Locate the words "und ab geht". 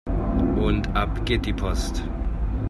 0.57-1.45